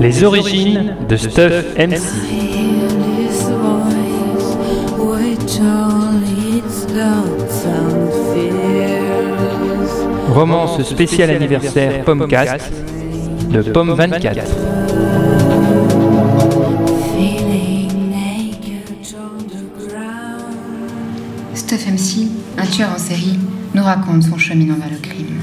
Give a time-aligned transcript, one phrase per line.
[0.00, 2.00] Les origines de Stuff MC.
[10.32, 12.72] Romance spéciale anniversaire Pommecast
[13.50, 14.44] de Pomme 24.
[21.76, 23.38] Stuff MC, un tueur en série,
[23.74, 25.40] nous raconte son cheminement vers le crime.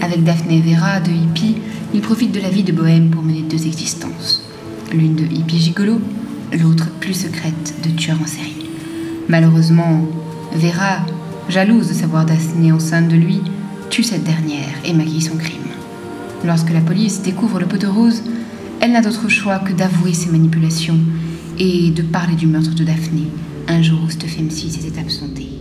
[0.00, 1.56] Avec Daphné Vera, deux hippies,
[1.92, 4.44] il profite de la vie de bohème pour mener deux existences.
[4.92, 6.00] L'une de hippie gigolo,
[6.52, 8.68] l'autre plus secrète de tueur en série.
[9.28, 10.06] Malheureusement,
[10.52, 11.04] Vera,
[11.48, 13.40] jalouse de savoir Daphné enceinte de lui,
[13.90, 15.56] tue cette dernière et maquille son crime.
[16.44, 18.22] Lorsque la police découvre le pot de rose,
[18.80, 21.00] elle n'a d'autre choix que d'avouer ses manipulations
[21.58, 23.26] et de parler du meurtre de Daphné,
[23.68, 25.55] un jour où Stephen s'était absenté.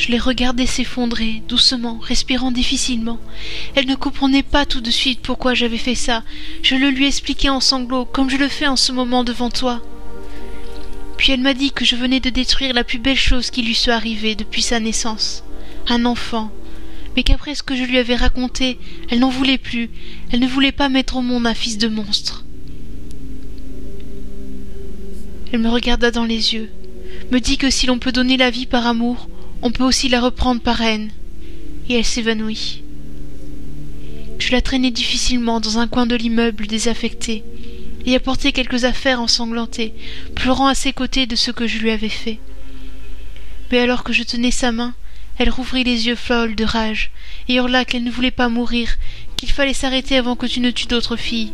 [0.00, 3.18] Je les regardais s'effondrer, doucement, respirant difficilement.
[3.74, 6.22] Elle ne comprenait pas tout de suite pourquoi j'avais fait ça.
[6.62, 9.82] Je le lui expliquais en sanglots, comme je le fais en ce moment devant toi.
[11.18, 13.74] Puis elle m'a dit que je venais de détruire la plus belle chose qui lui
[13.74, 15.44] soit arrivée depuis sa naissance.
[15.86, 16.50] Un enfant.
[17.14, 18.78] Mais qu'après ce que je lui avais raconté,
[19.10, 19.90] elle n'en voulait plus.
[20.32, 22.46] Elle ne voulait pas mettre au monde un fils de monstre.
[25.52, 26.70] Elle me regarda dans les yeux,
[27.30, 29.28] me dit que si l'on peut donner la vie par amour,
[29.62, 31.10] on peut aussi la reprendre par haine.
[31.88, 32.82] Et elle s'évanouit.
[34.38, 37.44] Je la traînai difficilement dans un coin de l'immeuble désaffecté,
[38.06, 39.92] et apportai quelques affaires ensanglantées,
[40.34, 42.38] pleurant à ses côtés de ce que je lui avais fait.
[43.70, 44.94] Mais alors que je tenais sa main,
[45.36, 47.10] elle rouvrit les yeux folles de rage,
[47.48, 48.96] et hurla qu'elle ne voulait pas mourir,
[49.36, 51.52] qu'il fallait s'arrêter avant que tu ne tues d'autres filles.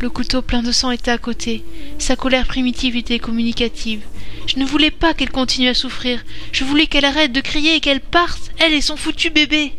[0.00, 1.64] Le couteau plein de sang était à côté,
[1.98, 4.02] sa colère primitive était communicative,
[4.46, 6.24] je ne voulais pas qu'elle continue à souffrir.
[6.52, 9.72] Je voulais qu'elle arrête de crier et qu'elle parte, elle et son foutu bébé.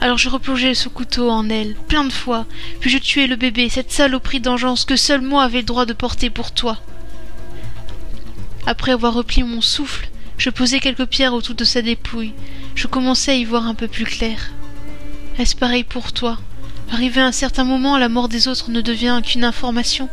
[0.00, 2.46] Alors je replongeai ce couteau en elle, plein de fois,
[2.80, 5.92] puis je tuai le bébé, cette saloperie d'engeance que seul moi avais le droit de
[5.92, 6.78] porter pour toi.
[8.66, 12.32] Après avoir repris mon souffle, je posai quelques pierres autour de sa dépouille.
[12.74, 14.52] Je commençais à y voir un peu plus clair.
[15.38, 16.38] Est-ce pareil pour toi?
[16.90, 20.08] Arrivé à un certain moment, la mort des autres ne devient qu'une information.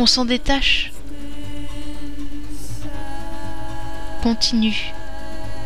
[0.00, 0.90] On s'en détache.
[4.26, 4.92] Continue,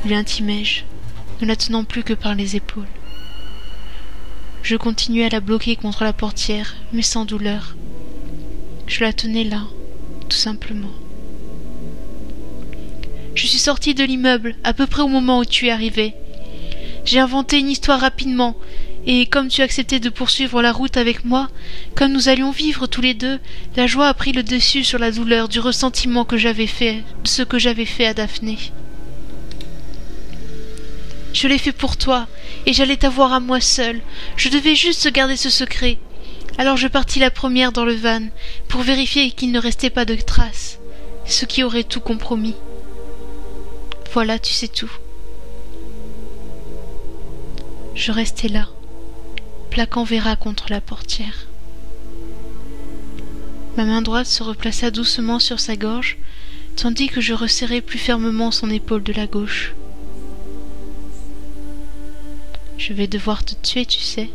[0.04, 0.82] lui intimai-je,
[1.41, 2.84] ne la tenant plus que par les épaules.
[4.62, 7.75] Je continuai à la bloquer contre la portière, mais sans douleur.
[8.87, 9.62] Je la tenais là,
[10.28, 10.93] tout simplement.
[13.34, 16.12] Je suis sortie de l'immeuble à peu près au moment où tu es arrivé.
[17.06, 18.56] J'ai inventé une histoire rapidement,
[19.06, 21.49] et comme tu acceptais de poursuivre la route avec moi,
[21.94, 23.38] comme nous allions vivre tous les deux,
[23.77, 27.43] la joie a pris le dessus sur la douleur du ressentiment que j'avais fait, ce
[27.43, 28.59] que j'avais fait à Daphné.
[31.33, 32.27] Je l'ai fait pour toi,
[32.66, 34.00] et j'allais t'avoir à moi seule.
[34.37, 35.97] Je devais juste garder ce secret.
[36.59, 38.28] Alors je partis la première dans le van,
[38.69, 40.78] pour vérifier qu'il ne restait pas de traces,
[41.25, 42.56] ce qui aurait tout compromis.
[44.12, 44.91] Voilà, tu sais tout.
[47.94, 48.69] Je restais là
[49.70, 51.47] plaquant Vera contre la portière.
[53.76, 56.19] Ma main droite se replaça doucement sur sa gorge,
[56.76, 59.75] tandis que je resserrai plus fermement son épaule de la gauche.
[62.78, 64.30] Je vais devoir te tuer, tu sais.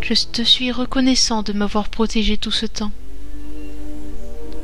[0.00, 2.92] Je te suis reconnaissant de m'avoir protégé tout ce temps.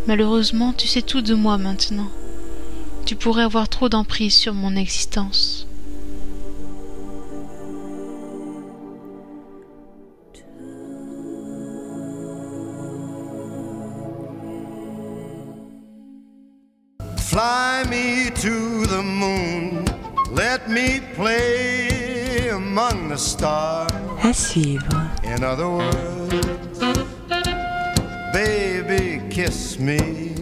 [0.09, 2.11] Malheureusement, tu sais tout de moi maintenant.
[3.07, 5.62] Tu pourrais avoir trop d'emprise sur mon existence.
[17.33, 19.87] Fly me to the moon,
[20.31, 23.91] let me play among the stars.
[24.23, 25.11] À suivre.
[25.25, 26.79] In other words,
[28.35, 30.42] baby, kiss me